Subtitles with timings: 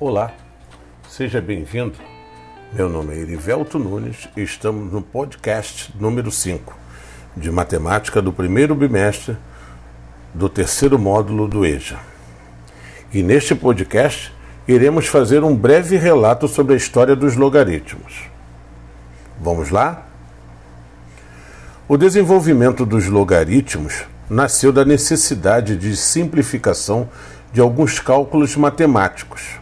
[0.00, 0.32] Olá,
[1.10, 1.98] seja bem-vindo.
[2.72, 6.74] Meu nome é Erivelto Nunes e estamos no podcast número 5
[7.36, 9.36] de Matemática do primeiro bimestre
[10.32, 11.98] do terceiro módulo do EJA.
[13.12, 14.32] E neste podcast
[14.66, 18.22] iremos fazer um breve relato sobre a história dos logaritmos.
[19.38, 20.06] Vamos lá?
[21.86, 27.06] O desenvolvimento dos logaritmos nasceu da necessidade de simplificação
[27.52, 29.60] de alguns cálculos matemáticos,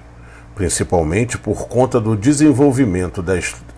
[0.59, 3.35] principalmente por conta do desenvolvimento da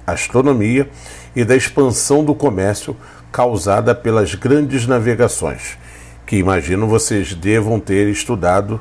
[0.06, 0.88] astronomia
[1.36, 2.96] e da expansão do comércio
[3.30, 5.76] causada pelas grandes navegações,
[6.24, 8.80] que imagino vocês devam ter estudado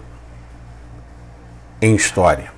[1.81, 2.53] em história.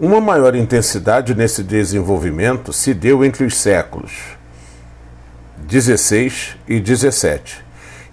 [0.00, 4.12] Uma maior intensidade nesse desenvolvimento se deu entre os séculos
[5.58, 7.62] 16 e 17,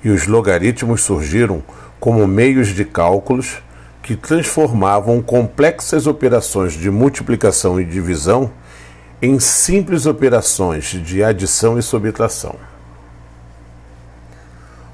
[0.03, 1.63] e os logaritmos surgiram
[1.97, 3.63] como meios de cálculos
[4.03, 8.51] que transformavam complexas operações de multiplicação e divisão
[9.21, 12.55] em simples operações de adição e subtração.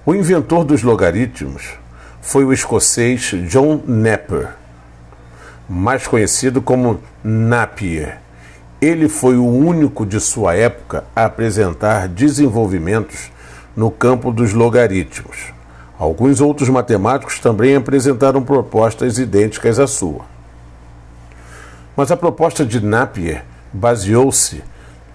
[0.06, 1.72] O inventor dos logaritmos
[2.22, 4.56] foi o escocês John Napier,
[5.68, 8.22] mais conhecido como Napier.
[8.80, 13.32] Ele foi o único de sua época a apresentar desenvolvimentos
[13.76, 15.59] no campo dos logaritmos.
[16.00, 20.22] Alguns outros matemáticos também apresentaram propostas idênticas à sua.
[21.94, 24.64] Mas a proposta de Napier baseou-se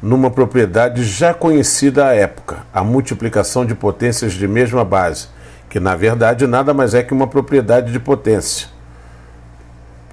[0.03, 5.29] numa propriedade já conhecida à época, a multiplicação de potências de mesma base,
[5.71, 8.69] que na verdade nada mais é que uma propriedade de potência,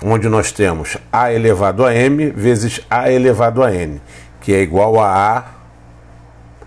[0.02, 4.02] onde nós temos a elevado a m vezes a elevado a n,
[4.40, 5.44] que é igual a a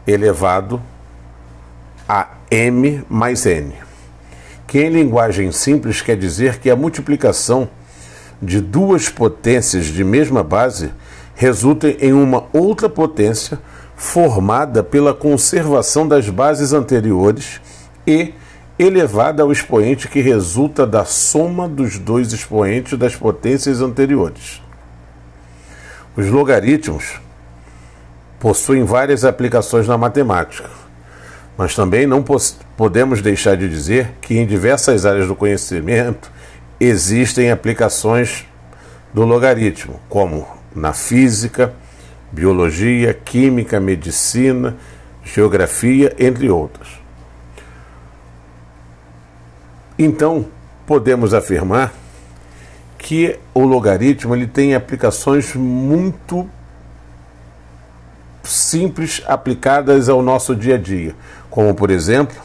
[0.06, 0.78] elevado
[2.06, 3.72] a m mais n
[4.66, 7.68] que em linguagem simples quer dizer que a multiplicação
[8.40, 10.90] de duas potências de mesma base
[11.34, 13.58] resulta em uma outra potência
[13.96, 17.60] formada pela conservação das bases anteriores
[18.06, 18.34] e
[18.78, 24.60] elevada ao expoente que resulta da soma dos dois expoentes das potências anteriores.
[26.16, 27.20] Os logaritmos
[28.40, 30.83] possuem várias aplicações na matemática
[31.56, 32.24] mas também não
[32.76, 36.30] podemos deixar de dizer que em diversas áreas do conhecimento
[36.80, 38.46] existem aplicações
[39.12, 41.72] do logaritmo, como na física,
[42.32, 44.76] biologia, química, medicina,
[45.22, 46.88] geografia, entre outras.
[49.96, 50.46] Então,
[50.84, 51.94] podemos afirmar
[52.98, 56.48] que o logaritmo ele tem aplicações muito
[58.44, 61.14] simples aplicadas ao nosso dia a dia,
[61.50, 62.36] como por exemplo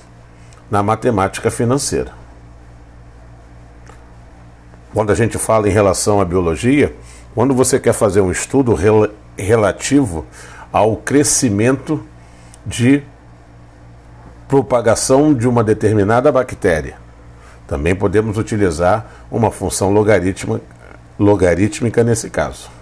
[0.70, 2.12] na matemática financeira.
[4.94, 6.96] Quando a gente fala em relação à biologia,
[7.36, 10.26] quando você quer fazer um estudo rel relativo
[10.74, 12.04] ao crescimento
[12.66, 13.02] de
[14.48, 16.98] propagação de uma determinada bactéria,
[17.68, 20.62] também podemos utilizar uma função logarítmica,
[21.20, 22.79] logarítmica nesse caso.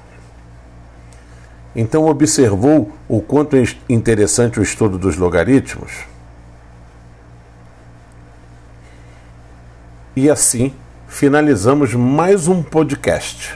[1.80, 6.06] Então, observou o quanto é interessante o estudo dos logaritmos?
[10.16, 10.74] E assim
[11.08, 13.56] finalizamos mais um podcast.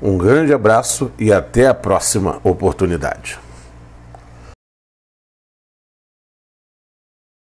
[0.00, 3.36] Um grande abraço e até a próxima oportunidade.